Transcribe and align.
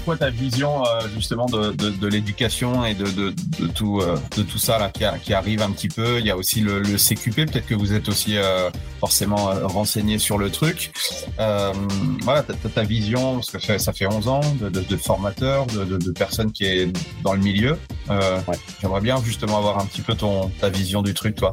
c'est 0.00 0.04
quoi 0.04 0.16
ta 0.16 0.30
vision 0.30 0.82
euh, 0.86 1.00
justement 1.14 1.46
de, 1.46 1.72
de, 1.72 1.90
de 1.90 2.06
l'éducation 2.06 2.84
et 2.84 2.94
de, 2.94 3.04
de, 3.04 3.66
tout 3.74 4.00
euh, 4.00 4.16
de 4.36 4.42
tout 4.42 4.58
ça 4.58 4.78
là 4.78 4.90
qui, 4.90 5.04
qui, 5.22 5.34
arrive 5.34 5.62
un 5.62 5.70
petit 5.70 5.88
peu? 5.88 6.18
Il 6.18 6.26
y 6.26 6.30
a 6.30 6.36
aussi 6.36 6.60
le, 6.60 6.80
le 6.80 6.96
CQP. 6.96 7.50
Peut-être 7.50 7.66
que 7.66 7.74
vous 7.74 7.92
êtes 7.92 8.08
aussi 8.08 8.36
euh, 8.36 8.70
forcément 8.98 9.50
renseigné 9.64 10.18
sur 10.18 10.38
le 10.38 10.50
truc. 10.50 10.92
voilà, 11.36 12.42
ta, 12.42 12.54
ta 12.54 12.82
vision 12.82 13.34
parce 13.34 13.50
que 13.50 13.58
ça, 13.58 13.78
ça 13.78 13.92
fait 13.92 14.06
11 14.06 14.28
ans 14.28 14.40
de, 14.60 14.96
formateur, 14.96 15.66
de, 15.66 16.10
personnes 16.12 16.52
qui 16.52 16.64
est 16.64 16.90
dans 17.22 17.34
le 17.34 17.40
milieu. 17.40 17.76
Ouais. 18.08 18.56
J'aimerais 18.80 19.00
bien 19.00 19.22
justement 19.22 19.58
avoir 19.58 19.78
un 19.78 19.86
petit 19.86 20.02
peu 20.02 20.14
ton 20.14 20.48
ta 20.60 20.68
vision 20.68 21.02
du 21.02 21.14
truc, 21.14 21.34
toi. 21.34 21.52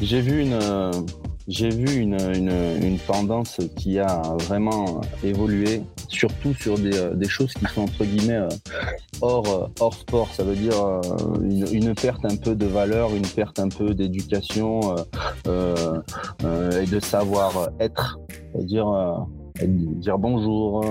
J'ai 0.00 0.20
vu 0.20 0.40
une 0.40 0.58
j'ai 1.46 1.68
vu 1.68 1.96
une, 1.96 2.18
une, 2.34 2.82
une, 2.82 2.98
tendance 2.98 3.60
qui 3.76 3.98
a 3.98 4.22
vraiment 4.40 5.02
évolué, 5.22 5.82
surtout 6.08 6.54
sur 6.54 6.78
des, 6.78 6.96
euh, 6.96 7.14
des 7.14 7.28
choses 7.28 7.52
qui 7.52 7.66
sont 7.66 7.82
entre 7.82 8.04
guillemets 8.04 8.38
euh, 8.38 8.48
hors, 9.20 9.46
euh, 9.48 9.66
hors 9.80 9.94
sport. 9.94 10.28
Ça 10.32 10.42
veut 10.42 10.56
dire 10.56 10.74
une, 11.42 11.66
une, 11.70 11.94
perte 11.94 12.24
un 12.24 12.36
peu 12.36 12.54
de 12.54 12.66
valeur, 12.66 13.14
une 13.14 13.26
perte 13.26 13.58
un 13.58 13.68
peu 13.68 13.94
d'éducation 13.94 14.96
euh, 15.46 16.00
euh, 16.44 16.82
et 16.82 16.86
de 16.86 17.00
savoir 17.00 17.68
être. 17.78 18.18
C'est-à-dire 18.52 19.26
dire 19.62 20.18
bonjour, 20.18 20.84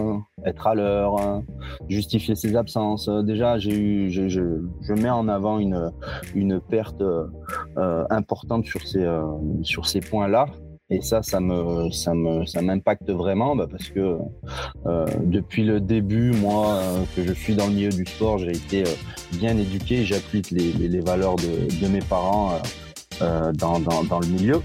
être 0.46 0.68
à 0.68 0.76
l'heure, 0.76 1.42
justifier 1.90 2.36
ses 2.36 2.56
absences. 2.56 3.10
Déjà, 3.10 3.58
j'ai 3.58 3.78
eu, 3.78 4.10
je, 4.10 4.30
je, 4.30 4.42
je, 4.82 4.94
mets 4.94 5.10
en 5.10 5.28
avant 5.28 5.60
une, 5.60 5.92
une 6.34 6.62
perte 6.62 7.02
euh, 7.02 8.06
importante 8.10 8.66
sur 8.66 8.88
ces, 8.88 9.04
euh, 9.04 9.24
sur 9.64 9.88
ces 9.88 10.00
points-là. 10.00 10.46
Et 10.90 11.02
ça, 11.02 11.24
ça 11.24 11.40
me, 11.40 11.90
ça 11.92 12.14
me, 12.14 12.46
ça 12.46 12.62
m'impacte 12.62 13.10
vraiment 13.10 13.56
bah, 13.56 13.68
parce 13.70 13.90
que 13.90 14.18
euh, 14.86 15.06
depuis 15.24 15.64
le 15.64 15.82
début, 15.82 16.32
moi, 16.32 16.80
que 17.16 17.24
je 17.24 17.34
suis 17.34 17.56
dans 17.56 17.68
le 17.68 17.74
milieu 17.74 17.90
du 17.90 18.06
sport, 18.06 18.38
j'ai 18.38 18.52
été 18.52 18.84
bien 19.34 19.58
éduqué. 19.58 20.04
J'applique 20.04 20.52
les, 20.52 20.72
les, 20.74 20.88
les, 20.88 21.00
valeurs 21.02 21.36
de, 21.36 21.82
de 21.82 21.92
mes 21.92 22.02
parents 22.02 22.52
dans, 23.20 23.80
dans, 23.80 24.04
dans 24.04 24.20
le 24.20 24.28
milieu. 24.28 24.62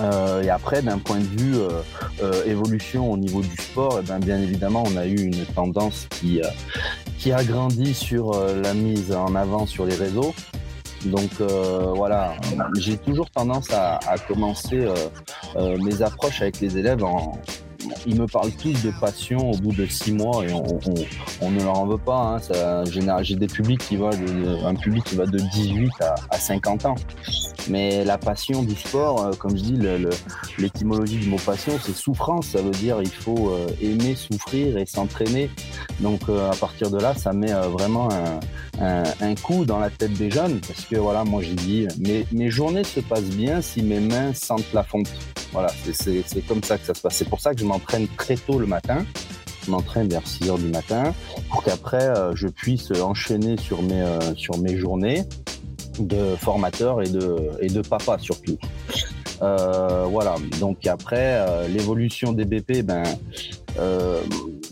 Euh, 0.00 0.42
et 0.42 0.50
après, 0.50 0.82
d'un 0.82 0.98
point 0.98 1.18
de 1.18 1.24
vue 1.24 1.56
euh, 1.56 1.82
euh, 2.22 2.44
évolution 2.44 3.10
au 3.12 3.16
niveau 3.16 3.40
du 3.40 3.56
sport, 3.56 3.98
eh 4.02 4.06
ben, 4.06 4.18
bien 4.18 4.40
évidemment, 4.40 4.84
on 4.86 4.96
a 4.96 5.06
eu 5.06 5.16
une 5.16 5.44
tendance 5.46 6.06
qui, 6.10 6.40
euh, 6.40 6.48
qui 7.18 7.32
a 7.32 7.42
grandi 7.44 7.94
sur 7.94 8.38
la 8.62 8.74
mise 8.74 9.12
en 9.12 9.34
avant 9.34 9.66
sur 9.66 9.86
les 9.86 9.94
réseaux. 9.94 10.34
Donc 11.04 11.40
voilà, 11.40 12.34
j'ai 12.78 12.96
toujours 12.96 13.30
tendance 13.30 13.70
à, 13.70 13.98
à 14.08 14.18
commencer 14.18 14.86
mes 15.56 16.02
approches 16.02 16.42
avec 16.42 16.60
les 16.60 16.78
élèves 16.78 17.04
en, 17.04 17.38
ils 18.06 18.18
me 18.18 18.26
parlent 18.26 18.50
tous 18.52 18.82
de 18.82 18.92
passion 19.00 19.50
au 19.50 19.56
bout 19.56 19.72
de 19.72 19.86
six 19.86 20.12
mois 20.12 20.44
et 20.44 20.52
on, 20.52 20.64
on, 20.64 20.94
on 21.40 21.50
ne 21.50 21.62
leur 21.62 21.78
en 21.78 21.86
veut 21.86 21.98
pas. 21.98 22.40
Hein. 22.52 22.84
J'ai 23.22 23.36
des 23.36 23.46
publics 23.46 23.80
qui 23.86 23.96
va 23.96 24.10
de, 24.10 24.64
un 24.64 24.74
public 24.74 25.04
qui 25.04 25.16
va 25.16 25.26
de 25.26 25.38
18 25.38 25.90
à, 26.00 26.14
à 26.30 26.38
50 26.38 26.86
ans. 26.86 26.96
Mais 27.68 28.04
la 28.04 28.18
passion 28.18 28.62
du 28.62 28.76
sport, 28.76 29.24
euh, 29.24 29.32
comme 29.32 29.56
je 29.56 29.62
dis, 29.62 29.78
l'étymologie 30.58 31.18
du 31.18 31.28
mot 31.28 31.38
passion, 31.44 31.72
c'est 31.82 31.94
souffrance. 31.94 32.48
Ça 32.48 32.62
veut 32.62 32.70
dire 32.70 32.98
il 33.02 33.10
faut 33.10 33.50
euh, 33.50 33.66
aimer 33.82 34.14
souffrir 34.14 34.78
et 34.78 34.86
s'entraîner. 34.86 35.50
Donc 36.00 36.28
euh, 36.28 36.50
à 36.50 36.54
partir 36.54 36.90
de 36.90 36.98
là, 36.98 37.14
ça 37.14 37.32
met 37.32 37.52
vraiment 37.52 38.08
un, 38.80 39.34
coup 39.42 39.64
dans 39.64 39.78
la 39.78 39.90
tête 39.90 40.12
des 40.14 40.30
jeunes 40.30 40.60
parce 40.60 40.84
que 40.84 40.96
voilà, 40.96 41.24
moi 41.24 41.42
j'ai 41.42 41.54
dit 41.54 41.86
mes, 42.32 42.50
journées 42.50 42.84
se 42.84 43.00
passent 43.00 43.22
bien 43.22 43.60
si 43.60 43.82
mes 43.82 44.00
mains 44.00 44.32
sentent 44.32 44.72
la 44.72 44.82
fonte. 44.82 45.08
Voilà, 45.52 45.68
c'est 45.92 46.46
comme 46.46 46.62
ça 46.62 46.78
que 46.78 46.86
ça 46.86 46.94
se 46.94 47.00
passe. 47.00 47.16
C'est 47.16 47.28
pour 47.28 47.40
ça 47.40 47.54
que 47.54 47.60
je 47.60 47.64
m'entraîne 47.64 48.06
très 48.16 48.36
tôt 48.36 48.58
le 48.58 48.66
matin. 48.66 49.04
Je 49.64 49.70
m'entraîne 49.70 50.08
vers 50.08 50.26
6 50.26 50.48
heures 50.48 50.58
du 50.58 50.68
matin 50.68 51.12
pour 51.50 51.64
qu'après 51.64 52.12
je 52.34 52.46
puisse 52.48 52.90
enchaîner 52.92 53.56
sur 53.58 53.82
mes 53.82 54.76
journées 54.76 55.24
de 56.00 56.36
formateur 56.36 57.02
et 57.02 57.08
de, 57.08 57.36
et 57.60 57.68
de 57.68 57.82
papa 57.82 58.18
surtout. 58.18 58.58
Euh, 59.42 60.06
voilà, 60.08 60.36
donc 60.60 60.86
après, 60.86 61.38
euh, 61.40 61.68
l'évolution 61.68 62.32
des 62.32 62.44
BP, 62.44 62.82
ben, 62.82 63.02
euh, 63.78 64.20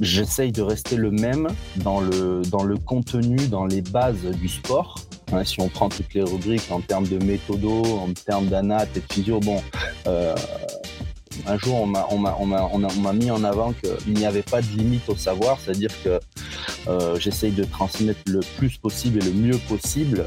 j'essaye 0.00 0.52
de 0.52 0.62
rester 0.62 0.96
le 0.96 1.10
même 1.10 1.48
dans 1.76 2.00
le, 2.00 2.42
dans 2.50 2.62
le 2.62 2.78
contenu, 2.78 3.36
dans 3.48 3.66
les 3.66 3.82
bases 3.82 4.24
du 4.40 4.48
sport. 4.48 4.96
Hein, 5.32 5.44
si 5.44 5.60
on 5.60 5.68
prend 5.68 5.88
toutes 5.88 6.14
les 6.14 6.22
rubriques 6.22 6.70
en 6.70 6.80
termes 6.80 7.06
de 7.06 7.22
méthodo, 7.22 7.82
en 7.84 8.12
termes 8.12 8.46
d'anat 8.46 8.84
et 8.84 9.00
de 9.00 9.04
physio, 9.12 9.41
bon, 9.41 9.60
un 11.46 11.58
jour, 11.58 11.82
on 11.82 11.86
m'a, 11.86 12.06
on 12.10 12.46
m'a, 12.46 13.12
mis 13.12 13.30
en 13.30 13.42
avant 13.42 13.72
qu'il 13.72 14.14
n'y 14.14 14.24
avait 14.24 14.42
pas 14.42 14.62
de 14.62 14.68
limite 14.68 15.08
au 15.08 15.16
savoir, 15.16 15.58
c'est-à-dire 15.60 15.91
que 16.02 16.20
j'essaye 17.18 17.52
de 17.52 17.64
transmettre 17.64 18.20
le 18.26 18.41
plus 18.56 18.76
possible 18.76 19.18
et 19.18 19.24
le 19.24 19.32
mieux 19.32 19.58
possible, 19.68 20.26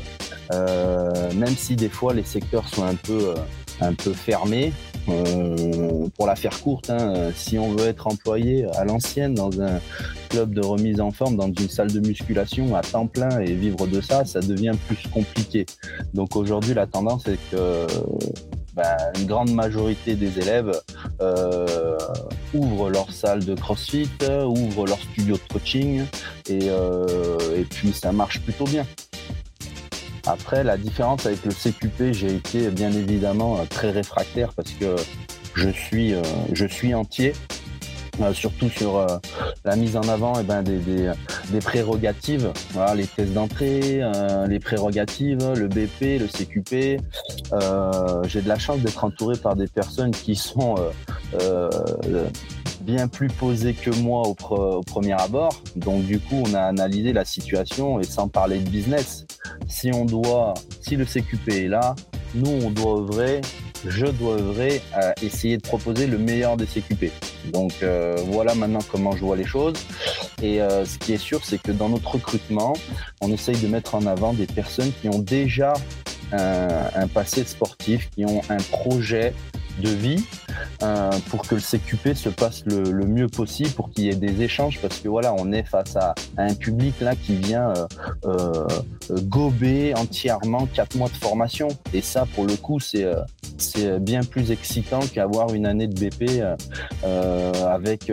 même 0.51 1.55
si 1.55 1.75
des 1.75 1.89
fois 1.89 2.13
les 2.13 2.23
secteurs 2.23 2.67
sont 2.67 2.83
un 2.83 2.95
peu, 2.95 3.29
euh, 3.29 3.35
un 3.81 3.93
peu 3.93 4.13
fermés. 4.13 4.73
Euh, 5.09 6.07
pour 6.17 6.27
la 6.27 6.35
faire 6.35 6.59
courte, 6.59 6.89
hein, 6.89 7.31
si 7.33 7.57
on 7.57 7.71
veut 7.71 7.87
être 7.87 8.07
employé 8.07 8.65
à 8.75 8.83
l'ancienne 8.83 9.33
dans 9.33 9.61
un 9.61 9.79
club 10.27 10.53
de 10.53 10.59
remise 10.59 10.99
en 10.99 11.11
forme, 11.11 11.37
dans 11.37 11.47
une 11.47 11.69
salle 11.69 11.93
de 11.93 12.01
musculation 12.05 12.75
à 12.75 12.81
temps 12.81 13.07
plein 13.07 13.39
et 13.39 13.53
vivre 13.53 13.87
de 13.87 14.01
ça, 14.01 14.25
ça 14.25 14.41
devient 14.41 14.73
plus 14.87 14.97
compliqué. 15.09 15.65
Donc 16.13 16.35
aujourd'hui, 16.35 16.73
la 16.73 16.87
tendance 16.87 17.25
est 17.27 17.39
que 17.49 17.87
ben, 18.73 18.97
une 19.17 19.25
grande 19.25 19.51
majorité 19.51 20.15
des 20.15 20.39
élèves 20.39 20.71
euh, 21.21 21.97
ouvrent 22.53 22.89
leur 22.89 23.11
salle 23.11 23.43
de 23.45 23.55
CrossFit, 23.55 24.09
ouvrent 24.45 24.85
leur 24.85 24.99
studio 24.99 25.35
de 25.35 25.53
coaching, 25.53 26.03
et, 26.49 26.69
euh, 26.69 27.37
et 27.55 27.63
puis 27.63 27.91
ça 27.93 28.11
marche 28.11 28.41
plutôt 28.41 28.65
bien. 28.65 28.85
Après, 30.27 30.63
la 30.63 30.77
différence 30.77 31.25
avec 31.25 31.45
le 31.45 31.51
CQP, 31.51 32.11
j'ai 32.11 32.35
été 32.35 32.69
bien 32.69 32.91
évidemment 32.91 33.65
très 33.69 33.91
réfractaire 33.91 34.51
parce 34.53 34.71
que 34.71 34.95
je 35.55 35.69
suis, 35.69 36.13
euh, 36.13 36.21
je 36.51 36.65
suis 36.65 36.93
entier. 36.93 37.33
Euh, 38.19 38.33
surtout 38.33 38.67
sur 38.69 38.97
euh, 38.97 39.05
la 39.63 39.75
mise 39.75 39.95
en 39.95 40.01
avant 40.07 40.33
et 40.35 40.41
eh 40.41 40.43
ben, 40.43 40.63
des, 40.63 40.79
des, 40.79 41.59
prérogatives, 41.59 42.51
les 42.95 43.05
tests 43.05 43.33
d'entrée, 43.33 43.99
euh, 44.01 44.47
les 44.47 44.59
prérogatives, 44.59 45.53
le 45.55 45.67
BP, 45.67 46.19
le 46.19 46.27
CQP. 46.27 46.99
Euh, 47.53 48.23
J'ai 48.27 48.41
de 48.41 48.47
la 48.47 48.57
chance 48.57 48.79
d'être 48.79 49.03
entouré 49.03 49.38
par 49.38 49.55
des 49.55 49.67
personnes 49.67 50.11
qui 50.11 50.35
sont 50.35 50.75
euh, 51.39 51.69
bien 52.87 53.09
plus 53.09 53.27
posées 53.27 53.73
que 53.73 53.91
moi 53.91 54.23
au, 54.27 54.33
premier 54.33 55.11
abord. 55.11 55.61
Donc 55.75 56.06
du 56.06 56.19
coup, 56.19 56.41
on 56.47 56.53
a 56.53 56.62
analysé 56.62 57.12
la 57.12 57.25
situation 57.25 58.00
et 58.00 58.03
sans 58.03 58.29
parler 58.29 58.59
de 58.59 58.69
business, 58.69 59.27
si 59.67 59.91
on 59.94 60.06
doit, 60.06 60.53
si 60.81 60.95
le 60.95 61.06
CQP 61.06 61.50
est 61.50 61.67
là, 61.67 61.95
nous 62.33 62.50
on 62.50 62.71
doit 62.71 63.00
œuvrer 63.00 63.41
je 63.85 64.07
dois 64.07 64.33
œuvrer 64.33 64.81
à 64.94 65.13
essayer 65.21 65.57
de 65.57 65.62
proposer 65.62 66.07
le 66.07 66.17
meilleur 66.17 66.57
des 66.57 66.65
CQP. 66.65 67.12
Donc 67.53 67.73
euh, 67.83 68.15
voilà 68.25 68.56
maintenant 68.56 68.79
comment 68.91 69.12
je 69.12 69.23
vois 69.23 69.35
les 69.35 69.45
choses. 69.45 69.75
Et 70.41 70.62
euh, 70.62 70.83
ce 70.83 70.97
qui 70.97 71.13
est 71.13 71.19
sûr, 71.19 71.45
c'est 71.45 71.62
que 71.62 71.71
dans 71.71 71.89
notre 71.89 72.12
recrutement, 72.12 72.73
on 73.21 73.31
essaye 73.31 73.56
de 73.57 73.67
mettre 73.67 73.94
en 73.94 74.06
avant 74.07 74.33
des 74.33 74.47
personnes 74.47 74.91
qui 75.00 75.09
ont 75.09 75.19
déjà 75.19 75.73
un 76.33 77.07
passé 77.07 77.45
sportif, 77.45 78.09
qui 78.09 78.25
ont 78.25 78.41
un 78.50 78.57
projet 78.57 79.33
de 79.79 79.89
vie 79.89 80.25
euh, 80.83 81.12
pour 81.29 81.41
que 81.41 81.56
le 81.56 81.62
CQP 81.62 82.13
se 82.13 82.29
passe 82.29 82.63
le, 82.65 83.06
mieux 83.06 83.27
possible, 83.27 83.69
pour 83.71 83.89
qu'il 83.89 84.06
y 84.06 84.09
ait 84.09 84.15
des 84.15 84.41
échanges, 84.41 84.79
parce 84.81 85.00
que 85.00 85.07
voilà, 85.07 85.33
on 85.33 85.51
est 85.51 85.63
face 85.63 85.95
à, 85.95 86.13
un 86.38 86.53
public 86.53 87.00
là 87.01 87.15
qui 87.15 87.35
vient 87.35 87.69
euh, 87.69 87.88
euh, 88.25 88.68
gober 89.24 89.94
entièrement 89.95 90.68
quatre 90.68 90.95
mois 90.95 91.09
de 91.09 91.15
formation. 91.15 91.68
Et 91.94 92.01
ça, 92.01 92.25
pour 92.35 92.45
le 92.45 92.56
coup, 92.56 92.79
c'est 92.79 93.06
c'est 93.57 94.00
bien 94.00 94.21
plus 94.21 94.51
excitant 94.51 95.00
qu'avoir 95.00 95.53
une 95.53 95.65
année 95.65 95.88
de 95.88 95.95
BP 95.95 96.44
avec 97.03 98.12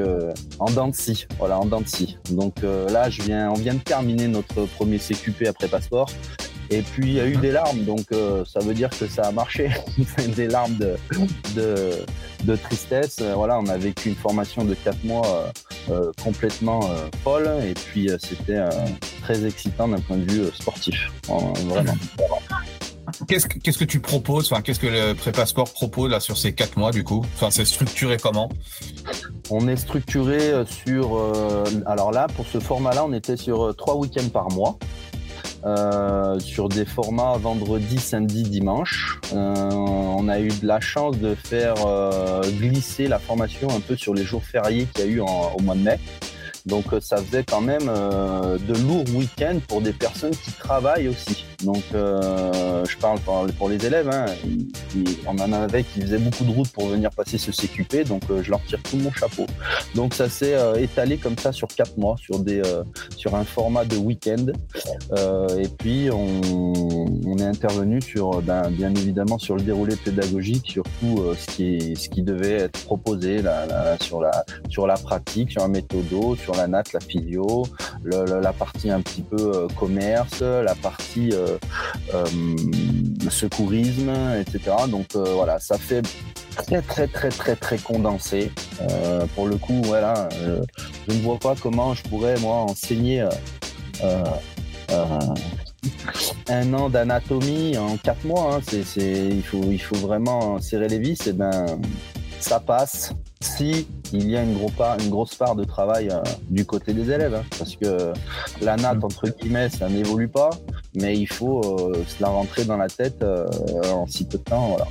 en 0.59 0.71
dents 0.71 0.89
de 0.89 0.95
scie. 0.95 1.27
Voilà, 1.39 1.59
en 1.59 1.67
dents 1.67 1.83
de 1.83 1.89
scie. 1.89 2.19
Donc 2.31 2.63
là, 2.63 3.11
je 3.11 3.23
viens, 3.23 3.51
on 3.51 3.55
vient 3.55 3.75
de 3.75 3.81
terminer 3.81 4.29
notre 4.29 4.65
premier 4.67 4.99
CQP 4.99 5.47
après 5.49 5.69
passeport. 5.69 6.09
Et 6.75 6.83
puis 6.83 7.07
il 7.07 7.13
y 7.13 7.21
a 7.21 7.27
eu 7.27 7.37
mhm. 7.37 7.41
des 7.41 7.53
larmes, 7.53 7.85
donc 7.85 8.07
euh, 8.11 8.45
ça 8.45 8.59
veut 8.59 8.75
dire 8.75 8.91
que 8.91 9.07
ça 9.07 9.23
a 9.29 9.33
marché. 9.33 9.71
des 10.37 10.49
larmes 10.49 10.77
de, 10.77 10.97
de, 12.45 12.57
tristesse. 12.57 13.19
Euh, 13.23 13.35
voilà, 13.37 13.61
on 13.61 13.67
a 13.69 13.77
vécu 13.77 14.09
une 14.09 14.17
formation 14.17 14.65
de 14.65 14.75
4 14.75 15.05
mois 15.05 15.53
euh, 15.89 16.11
complètement 16.23 16.81
folle, 17.23 17.49
et 17.65 17.75
puis 17.75 18.11
c'était 18.19 18.61
très 19.23 19.47
excitant 19.47 19.87
d'un 19.87 20.01
point 20.01 20.17
de 20.17 20.29
vue 20.31 20.47
sportif. 20.53 21.13
Vraiment. 21.29 21.95
Qu'est-ce 23.29 23.47
que, 23.47 23.59
qu'est-ce 23.59 23.79
que 23.79 23.85
tu 23.85 24.01
proposes 24.01 24.51
enfin, 24.51 24.61
Qu'est-ce 24.63 24.81
que 24.81 24.89
le 24.89 25.15
Prépa 25.15 25.47
Sport 25.47 25.73
propose 25.73 26.11
là, 26.11 26.19
sur 26.19 26.37
ces 26.37 26.53
4 26.53 26.79
mois 26.79 26.91
du 26.91 27.05
coup? 27.05 27.25
Enfin, 27.35 27.51
C'est 27.51 27.67
structuré 27.67 28.17
comment? 28.17 28.49
On 29.51 29.69
est 29.69 29.77
structuré 29.77 30.65
sur... 30.67 31.21
alors 31.87 32.11
là, 32.11 32.27
pour 32.35 32.47
ce 32.47 32.59
format-là, 32.59 33.05
on 33.05 33.13
était 33.13 33.37
sur 33.37 33.77
3 33.77 33.97
week-ends 33.97 34.31
par 34.31 34.51
mois. 34.51 34.79
Euh, 35.67 36.39
sur 36.41 36.69
des 36.69 36.85
formats 36.85 37.39
vendredi, 37.39 37.99
samedi, 37.99 38.43
dimanche. 38.43 39.19
Euh, 39.33 39.71
on 39.71 40.29
a 40.29 40.39
eu 40.39 40.49
de 40.49 40.67
la 40.67 40.79
chance 40.79 41.19
de 41.19 41.35
faire 41.35 41.75
euh, 41.87 42.43
glisser 42.59 43.09
la 43.09 43.19
formation 43.19 43.69
un 43.71 43.81
peu 43.81 43.97
sur 43.97 44.13
les 44.13 44.25
jours 44.25 44.45
fériés 44.45 44.87
qu'il 44.93 45.07
y 45.07 45.09
a 45.09 45.11
eu 45.11 45.21
au 45.21 45.63
mois 45.63 45.75
de 45.75 45.81
mai. 45.81 45.99
Donc 46.67 46.93
euh, 46.93 47.01
ça 47.01 47.19
faisait 47.19 47.45
quand 47.45 47.61
même 47.61 47.89
euh, 47.89 48.57
de 48.59 48.75
lourds 48.75 49.05
week-ends 49.15 49.59
pour 49.69 49.83
des 49.83 49.93
personnes 49.93 50.35
qui 50.35 50.51
travaillent 50.53 51.09
aussi. 51.09 51.45
Donc 51.63 51.83
euh, 51.95 52.85
je 52.87 52.97
parle 52.97 53.19
pour, 53.59 53.69
les 53.69 53.85
élèves, 53.85 54.09
hein. 54.11 54.27
on 55.27 55.39
en 55.39 55.53
avait 55.53 55.85
qui 55.85 56.01
faisaient 56.01 56.19
beaucoup 56.19 56.45
de 56.45 56.51
routes 56.51 56.73
pour 56.73 56.89
venir 56.89 57.11
passer 57.11 57.37
ce 57.37 57.51
CQP, 57.51 58.07
donc 58.07 58.23
je 58.43 58.51
leur 58.51 58.63
tire 58.65 58.83
tout 58.83 58.97
mon 58.97 59.13
chapeau. 59.13 59.47
Donc 59.95 60.15
ça 60.15 60.29
s'est 60.29 60.57
étalé 60.79 61.17
comme 61.19 61.39
ça 61.39 61.53
sur 61.53 61.69
quatre 61.69 61.97
mois, 61.97 62.17
sur 62.19 62.39
des 62.39 62.63
sur 63.17 63.35
un 63.35 63.45
format 63.45 63.85
de 63.85 63.97
week-end. 63.97 64.47
et 65.59 65.69
puis 65.79 66.11
on, 66.11 67.04
est 67.39 67.43
intervenu 67.43 68.01
sur 68.01 68.43
ben, 68.43 68.71
bien 68.71 68.91
évidemment 68.91 69.39
sur 69.39 69.57
le 69.57 69.63
déroulé 69.63 69.97
pédagogique, 69.97 70.71
sur 70.71 70.85
tout 71.01 71.23
ce 71.37 71.47
qui 71.55 71.97
ce 71.97 72.09
qui 72.09 72.23
devait 72.23 72.55
être 72.55 72.85
proposé 72.85 73.43
sur 74.01 74.21
la 74.21 74.45
sur 74.69 74.87
la 74.87 74.95
pratique, 74.95 75.51
sur 75.51 75.63
un 75.63 75.69
méthodo, 75.69 76.37
sur 76.37 76.55
la 76.55 76.67
natte, 76.67 76.93
la 76.93 77.01
physio, 77.01 77.65
la 78.05 78.53
partie 78.53 78.91
un 78.91 79.01
petit 79.01 79.23
peu 79.23 79.37
euh, 79.37 79.69
commerce, 79.79 80.41
la 80.41 80.75
partie 80.75 81.31
euh, 81.33 81.59
euh, 82.15 82.27
secourisme, 83.31 84.11
etc. 84.39 84.77
Donc 84.89 85.15
voilà, 85.15 85.59
ça 85.59 85.79
fait 85.79 86.03
très 86.57 86.83
très 86.83 87.07
très 87.07 87.31
très 87.31 87.57
très 87.57 87.79
condensé. 87.79 88.51
pour 89.35 89.47
le 89.47 89.57
coup, 89.57 89.81
voilà, 89.85 90.29
je 91.09 91.15
ne 91.15 91.21
vois 91.23 91.39
pas 91.39 91.55
comment 91.61 91.95
je 91.95 92.03
pourrais 92.03 92.39
moi 92.41 92.57
enseigner 92.57 93.27
un 96.49 96.73
an 96.75 96.89
d'anatomie 96.89 97.77
en 97.79 97.97
quatre 97.97 98.25
mois. 98.25 98.57
Hein. 98.57 98.61
C'est, 98.67 99.29
il, 99.31 99.43
faut, 99.43 99.65
il 99.71 99.81
faut 99.81 99.97
vraiment 99.97 100.61
serrer 100.61 100.89
les 100.89 100.99
vis. 100.99 101.27
Et 101.27 101.33
ben, 101.33 101.67
ça 102.41 102.61
passe 102.61 103.15
si 103.41 103.87
il 104.13 104.31
y 104.31 104.37
a 104.37 104.43
une, 104.43 104.71
part, 104.73 104.99
une 105.01 105.11
grosse 105.11 105.35
part 105.35 105.55
de 105.55 105.65
travail 105.65 106.09
euh, 106.11 106.23
du 106.51 106.65
côté 106.65 106.93
des 106.93 107.11
élèves. 107.11 107.35
Hein. 107.35 107.45
parce 107.59 107.77
que 107.77 108.13
la 108.61 108.77
natte, 108.77 108.99
mm. 108.99 109.05
entre 109.05 109.29
guillemets, 109.29 109.69
ça 109.71 109.89
n'évolue 109.89 110.29
pas, 110.29 110.51
mais 110.95 111.17
il 111.17 111.27
faut 111.27 111.61
euh, 111.61 112.05
se 112.07 112.23
la 112.23 112.29
rentrer 112.29 112.65
dans 112.65 112.77
la 112.77 112.89
tête 112.89 113.23
euh, 113.23 113.47
en 113.93 114.07
si 114.07 114.25
peu 114.25 114.39
de 114.39 114.45
temps. 114.45 114.69
Voilà. 114.69 114.87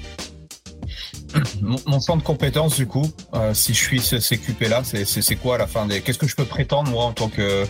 Mon, 1.62 1.78
mon, 1.88 1.98
de 1.98 2.22
compétences, 2.22 2.76
du 2.76 2.86
coup, 2.86 3.06
si 3.54 3.74
je 3.74 3.80
suis 3.80 4.00
ce 4.00 4.18
CQP 4.18 4.70
là, 4.70 4.84
c'est 4.84 5.36
quoi 5.36 5.56
à 5.56 5.58
la 5.58 5.68
fin 5.68 5.88
des. 5.88 6.02
Qu'est-ce 6.02 6.20
que 6.20 6.28
je 6.28 6.36
peux 6.36 6.46
prétendre, 6.46 6.92
moi, 6.92 7.06
en 7.06 7.12
tant 7.12 7.28
que. 7.28 7.66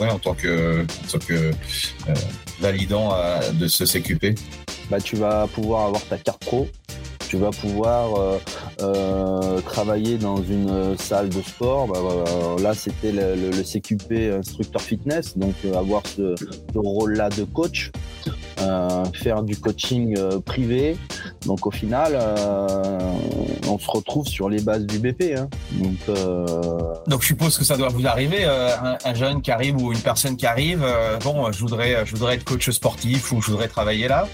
Ouais, 0.00 0.10
en 0.10 0.18
tant 0.18 0.34
que, 0.34 0.82
en 0.82 1.08
tant 1.10 1.18
que 1.18 1.50
validant 2.60 3.14
de 3.52 3.68
ce 3.68 3.84
CQP 3.84 4.38
bah, 4.90 5.00
Tu 5.00 5.16
vas 5.16 5.46
pouvoir 5.46 5.86
avoir 5.86 6.02
ta 6.04 6.18
carte 6.18 6.44
pro. 6.44 6.68
Tu 7.28 7.38
vas 7.38 7.50
pouvoir 7.50 8.14
euh, 8.14 8.38
euh, 8.82 9.60
travailler 9.60 10.16
dans 10.16 10.42
une 10.42 10.96
salle 10.96 11.28
de 11.28 11.42
sport. 11.42 11.88
Bah, 11.88 11.98
là, 12.62 12.72
c'était 12.72 13.10
le, 13.10 13.50
CQP 13.64 14.38
instructeur 14.38 14.80
fitness, 14.80 15.36
donc 15.36 15.54
euh, 15.64 15.74
avoir 15.74 16.02
ce, 16.06 16.36
rôle-là 16.74 17.30
de 17.30 17.42
coach, 17.42 17.90
faire 19.14 19.42
du 19.42 19.56
coaching 19.56 20.16
privé. 20.40 20.96
Donc 21.44 21.66
au 21.66 21.70
final, 21.70 22.18
on 23.68 23.78
se 23.78 23.90
retrouve 23.90 24.26
sur 24.26 24.48
les 24.48 24.60
bases 24.60 24.86
du 24.86 24.98
BP. 24.98 25.36
Hein. 25.36 25.48
Donc, 25.72 26.16
donc 27.06 27.22
je 27.22 27.26
suppose 27.26 27.58
que 27.58 27.64
ça 27.64 27.76
doit 27.76 27.88
vous 27.88 28.06
arriver, 28.06 28.44
un, 28.44 29.14
jeune 29.14 29.42
qui 29.42 29.50
arrive 29.50 29.76
ou 29.76 29.92
une 29.92 30.00
personne 30.00 30.36
qui 30.36 30.46
arrive. 30.46 30.84
bon, 31.22 31.50
je 31.52 31.60
voudrais, 31.60 32.04
je 32.06 32.12
voudrais 32.12 32.34
être 32.34 32.44
coach 32.44 32.70
sportif 32.70 33.32
ou 33.32 33.40
je 33.40 33.50
voudrais 33.50 33.68
travailler 33.68 34.08
là 34.08 34.26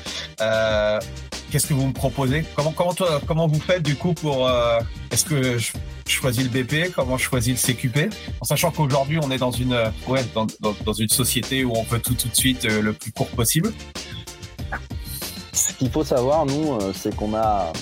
qu'est-ce 1.53 1.67
que 1.67 1.75
vous 1.75 1.87
me 1.87 1.93
proposez? 1.93 2.45
Comment, 2.57 2.73
comment, 2.73 2.95
comment 3.27 3.47
vous 3.47 3.61
faites 3.61 3.83
du 3.83 3.95
coup 3.95 4.15
pour... 4.15 4.49
Euh, 4.49 4.81
est-ce 5.11 5.27
que 5.27 5.59
je, 5.59 5.73
choisis 6.07 6.43
le 6.43 6.49
BP 6.49 6.93
Comment 6.95 7.19
je 7.19 7.25
choisis 7.25 7.69
le 7.69 7.75
CQP 7.75 8.11
En 8.41 8.45
sachant 8.45 8.71
qu'aujourd'hui, 8.71 9.19
on 9.23 9.31
est 9.31 9.39
dans 9.39 9.51
une, 9.51 9.75
euh, 9.75 9.91
ouais, 10.09 10.25
dans, 10.35 10.47
dans, 10.61 10.93
une 10.95 11.11
société 11.11 11.65
où 11.65 11.73
on 11.77 11.83
veut 11.83 12.01
tout 12.01 12.15
tout 12.15 12.29
de 12.29 12.35
suite 12.35 12.65
euh, 12.65 12.81
le 12.81 12.95
plus 12.95 13.13
court 13.13 13.29
possible. 13.29 13.71
Qu'il 15.83 15.91
faut 15.91 16.05
savoir, 16.05 16.47
nous, 16.47 16.79
c'est 16.95 17.13
qu'on 17.13 17.35
a, 17.35 17.73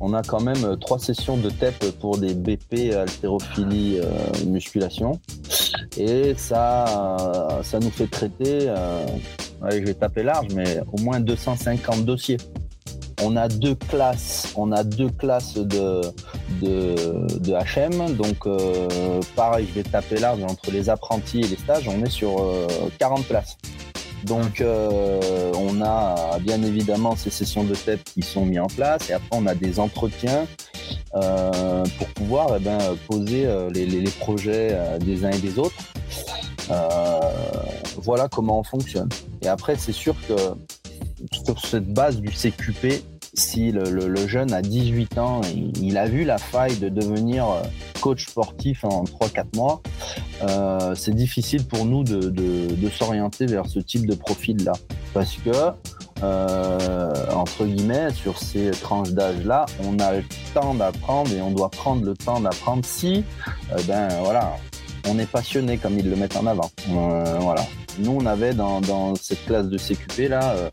on 0.00 0.14
a 0.14 0.22
quand 0.22 0.40
même 0.40 0.78
trois 0.78 0.98
sessions 0.98 1.36
de 1.36 1.50
TEP 1.50 1.98
pour 2.00 2.16
des 2.16 2.32
BP 2.32 2.94
haltérophilie 2.94 4.00
musculation. 4.46 5.20
Et 5.98 6.32
ça, 6.34 7.18
ça 7.62 7.78
nous 7.78 7.90
fait 7.90 8.06
traiter, 8.06 8.72
je 9.70 9.84
vais 9.84 9.92
taper 9.92 10.22
large, 10.22 10.46
mais 10.54 10.80
au 10.90 10.98
moins 11.02 11.20
250 11.20 12.06
dossiers 12.06 12.38
on 13.22 13.36
a 13.36 13.48
deux 13.48 13.74
classes, 13.74 14.52
on 14.56 14.72
a 14.72 14.84
deux 14.84 15.08
classes 15.10 15.54
de, 15.54 16.00
de, 16.60 17.52
HM. 17.52 18.14
Donc, 18.14 18.46
euh, 18.46 19.20
pareil, 19.34 19.66
je 19.68 19.80
vais 19.80 19.82
taper 19.82 20.18
large 20.18 20.42
entre 20.42 20.70
les 20.70 20.90
apprentis 20.90 21.40
et 21.40 21.46
les 21.46 21.56
stages. 21.56 21.88
On 21.88 22.04
est 22.04 22.10
sur 22.10 22.36
40 22.98 23.18
euh, 23.18 23.22
places. 23.22 23.56
Donc, 24.26 24.60
euh, 24.60 25.52
on 25.54 25.80
a 25.80 26.38
bien 26.40 26.62
évidemment 26.62 27.16
ces 27.16 27.30
sessions 27.30 27.64
de 27.64 27.74
TEP 27.74 28.02
qui 28.04 28.22
sont 28.22 28.44
mises 28.44 28.60
en 28.60 28.66
place. 28.66 29.08
Et 29.08 29.12
après, 29.12 29.28
on 29.32 29.46
a 29.46 29.54
des 29.54 29.78
entretiens 29.80 30.46
pour 31.98 32.08
pouvoir 32.08 32.48
eh 32.56 32.60
ben, 32.60 32.78
poser 33.08 33.48
les, 33.72 33.86
les, 33.86 34.10
projets 34.10 34.76
des 35.00 35.24
uns 35.24 35.30
et 35.30 35.38
des 35.38 35.58
autres. 35.58 35.76
voilà 38.02 38.28
comment 38.28 38.60
on 38.60 38.64
fonctionne. 38.64 39.08
Et 39.40 39.48
après, 39.48 39.76
c'est 39.76 39.92
sûr 39.92 40.14
que 40.28 40.34
sur 41.32 41.58
cette 41.60 41.92
base 41.92 42.20
du 42.20 42.28
CQP, 42.28 43.02
si 43.36 43.70
le, 43.70 44.26
jeune 44.26 44.52
a 44.52 44.62
18 44.62 45.18
ans, 45.18 45.40
et 45.44 45.70
il 45.80 45.98
a 45.98 46.06
vu 46.06 46.24
la 46.24 46.38
faille 46.38 46.78
de 46.78 46.88
devenir 46.88 47.48
euh, 47.48 47.62
coach 48.00 48.26
sportif 48.26 48.84
en 48.84 49.04
3-4 49.04 49.56
mois, 49.56 49.82
euh, 50.42 50.94
c'est 50.94 51.14
difficile 51.14 51.64
pour 51.64 51.84
nous 51.84 52.04
de, 52.04 52.88
s'orienter 52.90 53.46
vers 53.46 53.66
ce 53.66 53.78
type 53.78 54.06
de 54.06 54.14
profil-là. 54.14 54.72
Parce 55.12 55.36
que, 55.36 55.50
euh, 56.22 57.12
entre 57.34 57.64
guillemets, 57.64 58.10
sur 58.12 58.38
ces 58.38 58.70
tranches 58.70 59.10
d'âge-là, 59.10 59.66
on 59.84 59.98
a 59.98 60.12
le 60.14 60.24
temps 60.54 60.74
d'apprendre 60.74 61.32
et 61.32 61.40
on 61.40 61.50
doit 61.50 61.70
prendre 61.70 62.04
le 62.04 62.14
temps 62.14 62.40
d'apprendre 62.40 62.84
si, 62.84 63.24
ben 63.86 64.08
voilà, 64.22 64.56
on 65.08 65.18
est 65.18 65.30
passionné 65.30 65.78
comme 65.78 65.98
ils 65.98 66.08
le 66.08 66.16
mettent 66.16 66.36
en 66.36 66.46
avant. 66.46 66.70
voilà. 66.88 67.62
Nous, 67.98 68.12
on 68.12 68.26
avait 68.26 68.54
dans, 68.54 69.14
cette 69.14 69.44
classe 69.46 69.68
de 69.68 69.78
CQP 69.78 70.28
là 70.28 70.52
euh, 70.52 70.68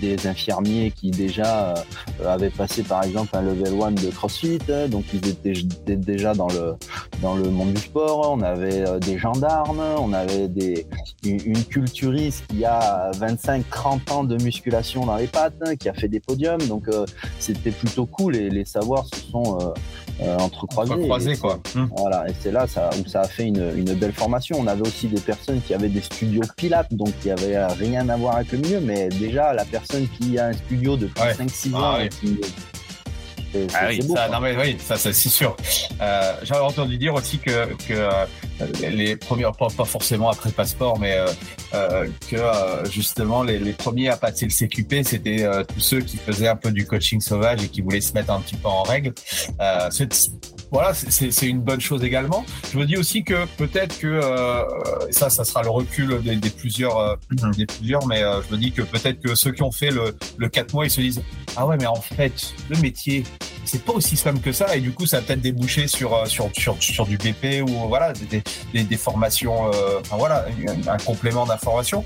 des 0.00 0.26
infirmiers 0.26 0.92
qui 0.94 1.10
déjà 1.10 1.74
euh, 2.20 2.28
avaient 2.28 2.50
passé 2.50 2.82
par 2.82 3.02
exemple 3.04 3.36
un 3.36 3.42
level 3.42 3.80
1 3.80 3.92
de 3.92 4.10
CrossFit, 4.10 4.58
hein, 4.70 4.88
donc 4.88 5.04
ils 5.12 5.28
étaient, 5.28 5.96
déjà 5.96 6.34
dans 6.34 6.48
le 6.48 6.74
dans 7.22 7.34
le 7.34 7.50
monde 7.50 7.72
du 7.72 7.80
sport. 7.80 8.30
On 8.32 8.42
avait 8.42 8.86
euh, 8.86 8.98
des 8.98 9.18
gendarmes, 9.18 9.82
on 9.98 10.12
avait 10.12 10.48
des 10.48 10.86
une, 11.24 11.64
culturiste 11.64 12.44
qui 12.48 12.64
a 12.64 13.10
25-30 13.12 14.12
ans 14.12 14.24
de 14.24 14.36
musculation 14.42 15.06
dans 15.06 15.16
les 15.16 15.26
pattes, 15.26 15.54
hein, 15.64 15.76
qui 15.76 15.88
a 15.88 15.94
fait 15.94 16.08
des 16.08 16.20
podiums. 16.20 16.62
Donc 16.68 16.86
c'était 17.38 17.70
plutôt 17.70 18.06
cool 18.06 18.36
et 18.36 18.50
les 18.50 18.64
savoirs 18.64 19.06
se 19.06 19.30
sont 19.30 19.58
entrecroisés. 20.38 21.36
quoi. 21.36 21.58
Hum. 21.74 21.90
Voilà, 21.96 22.28
et 22.28 22.32
c'est 22.40 22.52
là 22.52 22.66
ça, 22.66 22.90
où 22.98 23.08
ça 23.08 23.22
a 23.22 23.28
fait 23.28 23.44
une, 23.44 23.72
une 23.76 23.94
belle 23.94 24.12
formation. 24.12 24.58
On 24.60 24.66
avait 24.66 24.82
aussi 24.82 25.08
des 25.08 25.20
personnes 25.20 25.60
qui 25.60 25.74
avaient 25.74 25.88
des 25.88 26.00
studios 26.00 26.42
donc 26.90 27.14
il 27.24 27.26
n'y 27.26 27.32
avait 27.32 27.66
rien 27.66 28.08
à 28.08 28.16
voir 28.16 28.36
avec 28.36 28.52
le 28.52 28.58
milieu, 28.58 28.80
mais 28.80 29.08
déjà 29.08 29.52
la 29.52 29.64
personne 29.64 30.06
qui 30.18 30.38
a 30.38 30.46
un 30.46 30.52
studio 30.52 30.96
de 30.96 31.08
5-6 31.08 31.74
ans, 31.74 31.98
Ah 33.74 33.86
oui, 33.88 34.02
ça, 34.02 34.28
non 34.28 34.40
mais 34.40 34.54
oui, 34.56 34.76
ça, 34.78 34.96
c'est 34.96 35.12
sûr. 35.12 35.56
Euh, 36.00 36.32
J'avais 36.42 36.60
entendu 36.60 36.98
dire 36.98 37.14
aussi 37.14 37.38
que, 37.38 37.74
que 37.86 37.94
euh, 37.94 38.26
les 38.90 39.16
premiers, 39.16 39.44
pas, 39.58 39.68
pas, 39.74 39.84
forcément 39.84 40.28
après 40.30 40.50
passeport, 40.50 40.98
mais 40.98 41.14
euh, 41.14 41.26
euh 41.74 42.06
que 42.30 42.36
euh, 42.36 42.84
justement 42.90 43.42
les, 43.42 43.58
les, 43.58 43.72
premiers 43.72 44.10
à 44.10 44.16
passer 44.16 44.46
le 44.46 44.52
CQP, 44.52 45.02
c'était 45.04 45.46
tous 45.66 45.80
ceux 45.80 46.00
qui 46.00 46.18
faisaient 46.18 46.48
un 46.48 46.56
peu 46.56 46.72
du 46.72 46.86
coaching 46.86 47.20
sauvage 47.20 47.64
et 47.64 47.68
qui 47.68 47.80
voulaient 47.80 48.00
se 48.00 48.12
mettre 48.12 48.32
un 48.32 48.40
petit 48.40 48.56
peu 48.56 48.68
en 48.68 48.82
règle. 48.82 49.12
Voilà, 50.70 50.92
c'est 50.94 51.46
une 51.46 51.60
bonne 51.60 51.80
chose 51.80 52.04
également. 52.04 52.44
Je 52.72 52.78
me 52.78 52.84
dis 52.84 52.96
aussi 52.96 53.24
que 53.24 53.46
peut-être 53.56 53.98
que 53.98 54.20
ça, 55.10 55.30
ça 55.30 55.44
sera 55.44 55.62
le 55.62 55.70
recul 55.70 56.20
des, 56.22 56.36
des 56.36 56.50
plusieurs, 56.50 57.18
des 57.56 57.66
plusieurs, 57.66 58.06
mais 58.06 58.20
je 58.20 58.54
me 58.54 58.60
dis 58.60 58.72
que 58.72 58.82
peut-être 58.82 59.20
que 59.20 59.34
ceux 59.34 59.52
qui 59.52 59.62
ont 59.62 59.72
fait 59.72 59.90
le, 59.90 60.16
le 60.36 60.48
4 60.48 60.72
mois, 60.74 60.86
ils 60.86 60.90
se 60.90 61.00
disent 61.00 61.22
ah 61.56 61.66
ouais, 61.66 61.76
mais 61.78 61.86
en 61.86 62.00
fait, 62.00 62.54
le 62.68 62.78
métier, 62.78 63.24
c'est 63.64 63.82
pas 63.82 63.92
aussi 63.92 64.16
simple 64.16 64.40
que 64.40 64.52
ça, 64.52 64.76
et 64.76 64.80
du 64.80 64.92
coup, 64.92 65.06
ça 65.06 65.18
a 65.18 65.20
peut-être 65.20 65.40
débouché 65.40 65.86
sur, 65.86 66.14
euh, 66.14 66.26
sur, 66.26 66.50
sur, 66.56 66.76
sur 66.82 67.06
du 67.06 67.18
BP 67.18 67.62
ou 67.62 67.88
voilà, 67.88 68.12
des, 68.12 68.42
des, 68.72 68.84
des 68.84 68.96
formations, 68.96 69.68
euh, 69.68 70.00
enfin 70.00 70.16
voilà, 70.16 70.46
un, 70.86 70.96
complément 70.98 71.46
d'information. 71.46 72.04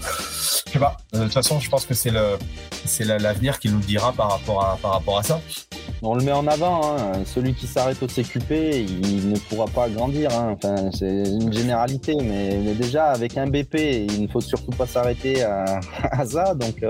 Je 0.66 0.72
sais 0.72 0.78
pas. 0.78 0.96
Euh, 1.14 1.20
de 1.20 1.24
toute 1.24 1.34
façon, 1.34 1.60
je 1.60 1.68
pense 1.68 1.86
que 1.86 1.94
c'est 1.94 2.10
le, 2.10 2.38
c'est 2.84 3.04
l'avenir 3.04 3.58
qui 3.58 3.68
nous 3.68 3.78
le 3.78 3.84
dira 3.84 4.12
par 4.12 4.30
rapport 4.30 4.64
à, 4.64 4.78
par 4.80 4.92
rapport 4.92 5.18
à 5.18 5.22
ça. 5.22 5.40
On 6.02 6.14
le 6.14 6.24
met 6.24 6.32
en 6.32 6.46
avant. 6.46 6.80
Hein. 6.84 7.24
Celui 7.24 7.54
qui 7.54 7.66
s'arrête 7.66 8.02
au 8.02 8.06
CQP, 8.06 8.50
il 8.52 9.28
ne 9.30 9.38
pourra 9.38 9.66
pas 9.66 9.88
grandir. 9.88 10.30
Hein. 10.32 10.56
Enfin, 10.56 10.90
c'est 10.92 11.24
une 11.24 11.52
généralité, 11.52 12.16
mais, 12.20 12.74
déjà 12.74 13.06
avec 13.06 13.36
un 13.36 13.46
BP, 13.46 14.08
il 14.10 14.22
ne 14.22 14.28
faut 14.28 14.40
surtout 14.40 14.72
pas 14.72 14.86
s'arrêter 14.86 15.42
à, 15.44 15.80
à, 16.02 16.26
ça. 16.26 16.54
Donc, 16.54 16.84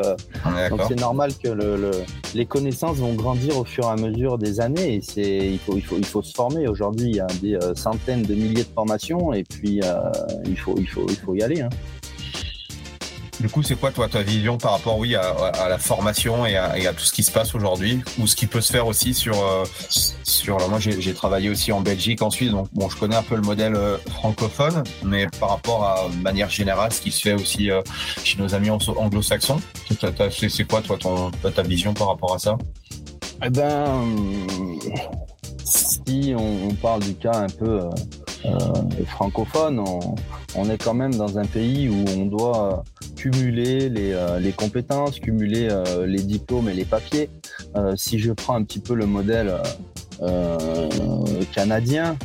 c'est 0.89 1.01
normal 1.01 1.33
que 1.43 1.49
le, 1.49 1.77
le, 1.77 1.91
les 2.35 2.47
connaissances 2.47 2.97
vont 2.97 3.13
grandir 3.13 3.59
au 3.59 3.65
fur 3.65 3.85
et 3.85 3.91
à 3.91 3.97
mesure 3.97 4.39
des 4.39 4.52
années. 4.61 4.95
Et 4.95 5.01
c'est, 5.01 5.53
il 5.53 5.59
faut, 5.59 5.77
il 5.77 5.85
faut, 5.85 5.97
il 5.99 6.05
faut 6.05 6.23
se 6.23 6.35
former. 6.35 6.69
Aujourd'hui, 6.69 7.11
il 7.11 7.17
y 7.17 7.21
a 7.21 7.27
des 7.41 7.55
euh, 7.55 7.75
centaines 7.75 8.23
de 8.23 8.35
milliers 8.35 8.65
de 8.65 8.69
formations, 8.75 9.33
et 9.33 9.45
puis 9.45 9.81
euh, 9.83 9.95
il 10.47 10.59
faut, 10.59 10.75
il 10.79 10.89
faut, 10.89 11.07
il 11.09 11.17
faut 11.17 11.35
y 11.35 11.43
aller. 11.43 11.61
Hein. 11.61 11.69
Du 13.41 13.49
coup, 13.49 13.63
c'est 13.63 13.75
quoi 13.75 13.91
toi 13.91 14.09
ta 14.09 14.23
vision 14.23 14.57
par 14.57 14.73
rapport, 14.73 14.99
oui, 14.99 15.17
à, 15.17 15.69
la 15.69 15.79
formation 15.79 16.47
et 16.47 16.55
à, 16.55 16.93
tout 16.93 17.03
ce 17.03 17.13
qui 17.13 17.25
se 17.25 17.33
passe 17.33 17.57
aujourd'hui, 17.57 18.01
ou 18.19 18.29
ce 18.29 18.37
qui 18.37 18.47
peut 18.47 18.61
se 18.61 18.71
faire 18.71 18.87
aussi 18.87 19.15
sur 19.15 19.35
euh, 19.43 19.65
sur. 20.23 20.59
moi, 20.69 20.79
j'ai 20.79 21.15
travaillé 21.15 21.51
aussi 21.51 21.73
en 21.73 21.81
Belgique, 21.81 22.23
ensuite, 22.23 22.53
donc 22.53 22.69
bon, 22.73 22.89
je 22.89 22.97
connais 22.97 23.17
un 23.17 23.23
peu 23.23 23.35
le 23.35 23.43
modèle 23.43 23.77
francophone, 24.11 24.85
mais 25.03 25.27
par 25.41 25.49
rapport 25.49 25.85
à 25.85 26.09
manière 26.23 26.51
générale, 26.51 26.93
ce 26.93 27.01
qui 27.01 27.11
se 27.11 27.21
fait 27.21 27.33
aussi 27.33 27.71
chez 28.23 28.39
nos 28.39 28.55
amis 28.55 28.71
anglo-saxons, 28.71 29.61
c'est 30.49 30.69
quoi 30.69 30.81
toi 30.81 30.97
ton 30.99 31.31
ta 31.31 31.63
vision 31.63 31.95
par 31.95 32.09
rapport 32.09 32.35
à 32.35 32.39
ça? 32.39 32.57
Eh 33.45 33.51
ben, 33.51 34.05
si 35.65 36.35
on, 36.37 36.75
parle 36.75 37.03
du 37.03 37.15
cas 37.15 37.35
un 37.35 37.49
peu 37.49 37.81
euh, 37.81 37.91
euh, 38.45 39.05
francophone, 39.07 39.83
on, 40.55 40.71
est 40.71 40.83
quand 40.83 40.95
même 40.95 41.15
dans 41.15 41.39
un 41.39 41.45
pays 41.45 41.89
où 41.89 42.05
on 42.17 42.27
doit 42.27 42.85
cumuler 43.17 43.89
les, 43.89 44.13
euh, 44.13 44.39
les 44.39 44.53
compétences, 44.53 45.19
cumuler 45.19 45.69
les 46.07 46.23
diplômes 46.23 46.69
et 46.69 46.75
les 46.75 46.85
papiers. 46.85 47.31
si 47.97 48.19
je 48.21 48.33
prends 48.33 48.55
un 48.55 48.63
petit 48.63 48.81
peu 48.81 48.95
le 48.95 49.07
modèle 49.07 49.55
canadien, 51.53 52.17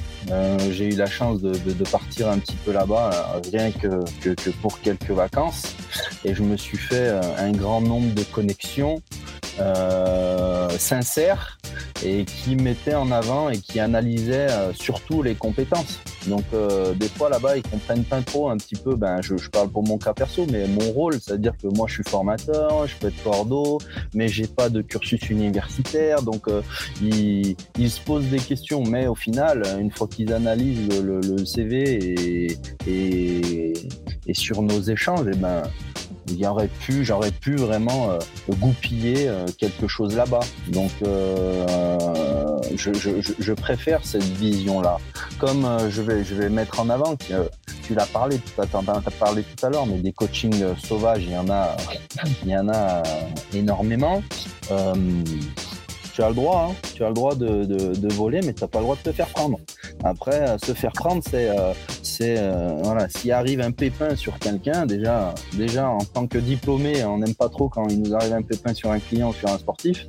j'ai 0.70 0.94
eu 0.94 0.96
la 0.96 1.08
chance 1.08 1.42
de, 1.42 1.54
de, 1.54 1.84
partir 1.90 2.30
un 2.30 2.38
petit 2.38 2.56
peu 2.64 2.72
là-bas, 2.72 3.40
rien 3.52 3.72
que, 3.72 4.04
que, 4.22 4.30
que, 4.30 4.52
pour 4.62 4.80
quelques 4.82 5.12
vacances, 5.12 5.76
et 6.24 6.36
je 6.36 6.44
me 6.44 6.58
suis 6.58 6.78
fait 6.78 7.10
un 7.40 7.52
grand 7.52 7.82
nombre 7.82 8.14
de 8.14 8.24
connexions 8.24 9.02
euh, 9.60 10.70
sincère 10.78 11.58
et 12.04 12.26
qui 12.26 12.56
mettait 12.56 12.96
en 12.96 13.12
avant 13.12 13.50
et 13.50 13.58
qui 13.58 13.80
analysait 13.80 14.48
euh, 14.50 14.74
surtout 14.74 15.24
les 15.24 15.36
compétences. 15.36 16.00
Donc 16.28 16.44
euh, 16.54 16.94
des 16.94 17.08
fois 17.08 17.30
là-bas 17.30 17.58
ils 17.58 17.64
comprennent 17.64 18.04
pas 18.04 18.22
trop 18.22 18.50
un 18.50 18.58
petit 18.58 18.76
peu. 18.76 18.96
Ben 18.96 19.22
je, 19.22 19.38
je 19.38 19.50
parle 19.50 19.70
pour 19.70 19.84
mon 19.84 19.98
cas 19.98 20.14
perso, 20.14 20.46
mais 20.52 20.68
mon 20.68 20.92
rôle, 20.92 21.14
c'est-à-dire 21.14 21.54
que 21.62 21.68
moi 21.68 21.88
je 21.88 21.96
suis 21.96 22.04
formateur, 22.04 22.88
je 22.88 22.96
peux 22.98 23.08
être 23.08 23.24
cordeau, 23.24 23.80
mais 24.14 24.28
j'ai 24.28 24.48
pas 24.48 24.70
de 24.70 24.82
cursus 24.82 25.30
universitaire, 25.30 26.22
donc 26.22 26.48
euh, 26.48 26.62
ils, 27.02 27.56
ils, 27.78 27.90
se 27.90 28.02
posent 28.02 28.28
des 28.28 28.40
questions. 28.40 28.84
Mais 28.84 29.08
au 29.08 29.16
final, 29.16 29.64
une 29.80 29.92
fois 29.92 30.08
qu'ils 30.08 30.34
analysent 30.34 31.02
le, 31.02 31.22
le, 31.22 31.46
CV 31.46 32.48
et, 32.48 32.58
et, 32.88 33.74
et, 34.28 34.34
sur 34.34 34.62
nos 34.62 34.82
échanges, 34.82 35.28
et 35.28 35.32
eh 35.34 35.38
ben 35.38 35.64
il 36.30 36.38
y 36.38 36.46
aurait 36.46 36.68
pu, 36.68 37.06
j'aurais 37.06 37.32
pu 37.32 37.56
vraiment 37.56 38.12
euh, 38.12 38.20
goupiller 38.60 39.28
euh, 39.28 39.46
quelque 39.58 39.88
chose 39.88 40.16
là-bas. 40.16 40.42
Donc, 40.70 40.92
euh, 41.04 41.66
je, 42.76 42.94
je, 42.94 43.10
je, 43.40 43.54
préfère 43.54 44.04
cette 44.04 44.24
vision-là. 44.24 44.98
Comme 45.40 45.68
je 45.90 46.02
vais, 46.02 46.24
je 46.24 46.36
vais 46.36 46.50
mettre 46.50 46.80
en 46.80 46.90
avant, 46.90 47.16
que, 47.16 47.50
tu 47.84 47.96
l'as 47.96 48.06
parlé, 48.06 48.40
tu 48.40 48.62
as 48.62 49.12
parlé 49.20 49.44
tout 49.44 49.66
à 49.66 49.70
l'heure, 49.70 49.86
mais 49.86 50.00
des 50.00 50.12
coachings 50.12 50.76
sauvages, 50.78 51.24
il 51.24 51.32
y 51.32 51.38
en 51.38 51.50
a, 51.50 51.76
il 52.44 52.50
y 52.50 52.58
en 52.58 52.70
a 52.70 53.04
énormément 53.54 54.22
tu 56.18 56.24
as 56.24 56.30
le 56.30 56.34
droit, 56.34 56.70
hein. 56.72 56.76
tu 56.96 57.04
as 57.04 57.10
le 57.10 57.14
droit 57.14 57.36
de, 57.36 57.64
de, 57.66 57.94
de 57.94 58.14
voler, 58.16 58.40
mais 58.44 58.52
tu 58.52 58.64
n'as 58.64 58.68
pas 58.68 58.80
le 58.80 58.86
droit 58.86 58.96
de 58.96 59.02
te 59.02 59.12
faire 59.12 59.28
prendre. 59.28 59.60
Après, 60.04 60.50
euh, 60.50 60.58
se 60.58 60.74
faire 60.74 60.92
prendre, 60.92 61.22
c'est, 61.24 61.48
euh, 61.48 61.74
c'est 62.18 62.38
euh, 62.38 62.74
voilà, 62.84 63.08
s'il 63.10 63.32
arrive 63.32 63.62
un 63.62 63.72
pépin 63.72 64.16
sur 64.16 64.40
quelqu'un, 64.40 64.86
déjà, 64.86 65.36
déjà 65.54 65.90
en 65.90 66.00
tant 66.00 66.28
que 66.28 66.38
diplômé, 66.38 67.04
on 67.04 67.20
n'aime 67.20 67.36
pas 67.36 67.50
trop 67.50 67.70
quand 67.70 67.88
il 67.90 68.02
nous 68.02 68.16
arrive 68.16 68.34
un 68.34 68.42
pépin 68.42 68.74
sur 68.74 68.92
un 68.92 69.00
client 69.00 69.30
ou 69.30 69.34
sur 69.34 69.50
un 69.50 69.58
sportif. 69.58 70.08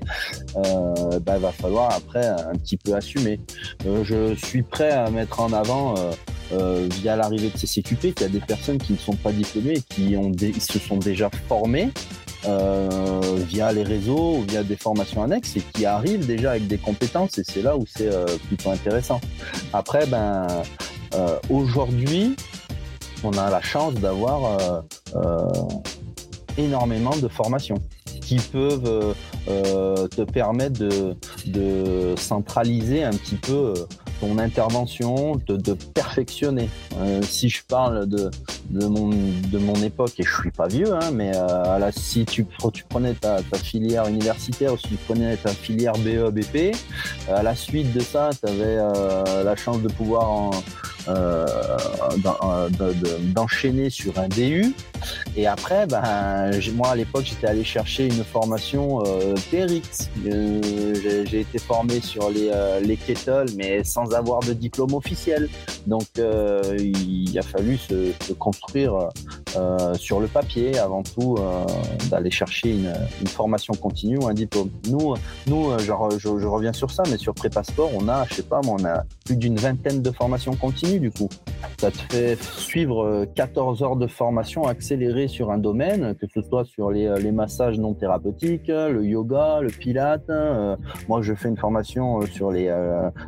Euh, 0.56 1.18
bah, 1.20 1.38
va 1.38 1.52
falloir 1.52 1.92
après 1.92 2.26
un 2.26 2.54
petit 2.54 2.76
peu 2.76 2.94
assumer. 2.94 3.40
je 3.84 4.34
suis 4.34 4.62
prêt 4.62 4.90
à 4.90 5.10
mettre 5.10 5.40
en 5.40 5.52
avant. 5.52 5.94
via 6.50 7.14
l'arrivée 7.14 7.50
de 7.50 7.58
ces 7.58 7.66
CQP, 7.66 8.14
qu'il 8.14 8.22
y 8.22 8.24
a 8.24 8.28
des 8.28 8.40
personnes 8.40 8.78
qui 8.78 8.92
ne 8.92 8.98
sont 8.98 9.16
pas 9.16 9.32
diplômées, 9.32 9.80
qui 9.88 10.16
ont 10.16 10.32
se 10.58 10.78
sont 10.78 10.96
déjà 10.96 11.30
formées 11.46 11.90
euh, 12.46 13.20
via 13.48 13.72
les 13.72 13.82
réseaux 13.82 14.36
ou 14.36 14.44
via 14.48 14.62
des 14.62 14.76
formations 14.76 15.24
annexes 15.24 15.56
et 15.56 15.62
qui 15.72 15.84
arrivent 15.84 16.24
déjà 16.24 16.52
avec 16.52 16.68
des 16.68 16.78
compétences 16.78 17.36
et 17.38 17.42
c'est 17.44 17.62
là 17.62 17.76
où 17.76 17.84
c'est 17.84 18.06
euh, 18.06 18.26
plutôt 18.46 18.70
intéressant. 18.70 19.20
Après, 19.72 20.06
ben, 20.06 20.46
euh, 21.14 21.38
aujourd'hui, 21.50 22.36
on 23.24 23.32
a 23.32 23.50
la 23.50 23.60
chance 23.60 23.94
d'avoir 23.94 24.84
énormément 26.56 27.16
de 27.16 27.28
formations 27.28 27.78
qui 28.20 28.36
peuvent 28.36 29.14
te 29.46 30.22
permettre 30.22 30.80
de, 31.46 32.14
centraliser 32.16 33.02
un 33.02 33.10
petit 33.10 33.36
peu 33.36 33.74
ton 34.20 34.38
intervention, 34.38 35.36
de, 35.46 35.72
perfectionner. 35.94 36.68
Euh, 36.96 37.22
si 37.22 37.48
je 37.48 37.62
parle 37.64 38.06
de, 38.06 38.30
de, 38.70 38.86
mon, 38.86 39.08
de 39.08 39.58
mon 39.58 39.74
époque, 39.76 40.18
et 40.18 40.22
je 40.22 40.40
suis 40.40 40.50
pas 40.50 40.66
vieux, 40.66 40.92
hein, 40.92 41.10
mais 41.12 41.32
euh, 41.34 41.78
là, 41.78 41.90
si 41.92 42.24
tu, 42.24 42.46
prenais 42.88 43.14
ta, 43.14 43.38
filière 43.54 44.06
universitaire 44.06 44.74
ou 44.74 44.78
si 44.78 44.88
tu 44.88 44.96
prenais 44.96 45.36
ta 45.36 45.50
filière 45.50 45.94
BE, 45.94 46.30
BP, 46.30 46.74
à 47.28 47.42
la 47.42 47.54
suite 47.54 47.92
de 47.92 48.00
ça, 48.00 48.30
tu 48.30 48.48
avais 48.48 48.78
euh, 48.78 49.44
la 49.44 49.56
chance 49.56 49.80
de 49.82 49.88
pouvoir 49.88 50.50
euh, 50.50 50.56
d'enchaîner 53.34 53.90
sur 53.90 54.18
un 54.18 54.28
DU. 54.28 54.74
Et 55.36 55.46
après, 55.46 55.86
ben, 55.86 56.50
moi 56.74 56.90
à 56.90 56.96
l'époque, 56.96 57.24
j'étais 57.24 57.46
allé 57.46 57.64
chercher 57.64 58.06
une 58.06 58.24
formation 58.24 59.02
euh. 59.06 59.34
Euh, 60.26 61.24
j'ai 61.26 61.40
été 61.40 61.58
formé 61.58 62.00
sur 62.00 62.30
les, 62.30 62.50
euh, 62.52 62.80
les 62.80 62.96
kettles, 62.96 63.52
mais 63.56 63.84
sans 63.84 64.12
avoir 64.14 64.40
de 64.40 64.52
diplôme 64.52 64.94
officiel. 64.94 65.48
Donc, 65.86 66.06
il 66.16 67.38
a 67.38 67.42
fallu 67.42 67.78
se 67.78 68.32
construire 68.34 69.08
sur 69.94 70.20
le 70.20 70.26
papier 70.26 70.78
avant 70.78 71.02
tout 71.02 71.38
d'aller 72.10 72.30
chercher 72.30 72.70
une, 72.70 72.92
une, 73.20 73.26
formation 73.26 73.74
continue 73.74 74.18
ou 74.18 74.26
un 74.26 74.34
diplôme. 74.34 74.70
Nous, 74.88 75.14
nous 75.46 75.78
je, 75.78 76.18
je, 76.18 76.46
reviens 76.46 76.72
sur 76.72 76.90
ça, 76.90 77.02
mais 77.10 77.16
sur 77.16 77.34
Prépasport, 77.34 77.90
on 77.94 78.08
a, 78.08 78.24
je 78.26 78.34
sais 78.34 78.42
pas, 78.42 78.60
on 78.66 78.84
a 78.84 79.04
plus 79.24 79.36
d'une 79.36 79.56
vingtaine 79.56 80.02
de 80.02 80.10
formations 80.10 80.54
continues 80.54 81.00
du 81.00 81.10
coup. 81.10 81.28
Ça 81.78 81.92
te 81.92 81.96
fait 81.96 82.42
suivre 82.42 83.24
14 83.36 83.80
euh, 83.80 83.84
heures 83.84 83.96
de 83.96 84.08
formation 84.08 84.64
accélérée 84.64 85.28
sur 85.28 85.52
un 85.52 85.58
domaine, 85.58 86.16
que 86.16 86.26
ce 86.32 86.42
soit 86.42 86.64
sur 86.64 86.90
les, 86.90 87.06
euh, 87.06 87.32
massages 87.32 87.78
non 87.78 87.94
thérapeutiques, 87.94 88.68
le 88.68 89.04
yoga, 89.04 89.60
le 89.60 89.68
pilate. 89.68 90.28
Euh, 90.28 90.76
moi, 91.08 91.22
je 91.22 91.34
fais 91.34 91.48
une 91.48 91.56
formation 91.56 92.22
sur 92.22 92.50
les, 92.50 92.66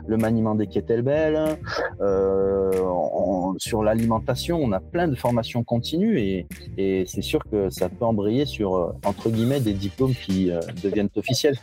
le 0.07 0.17
maniement 0.17 0.55
des 0.55 0.67
kettlebells, 0.67 1.59
sur 3.59 3.83
l'alimentation. 3.83 4.59
On 4.61 4.73
a 4.73 4.81
plein 4.81 5.07
de 5.07 5.15
formations 5.15 5.63
continues 5.63 6.19
et, 6.19 6.47
et 6.79 7.05
c'est 7.07 7.23
sûr 7.23 7.41
que 7.51 7.71
ça 7.71 7.89
peut 7.89 8.05
embrayer 8.05 8.47
sur, 8.47 8.95
entre 9.05 9.31
guillemets, 9.31 9.61
des 9.61 9.75
diplômes 9.75 10.15
qui 10.15 10.51
deviennent 10.83 11.11
officiels. 11.15 11.57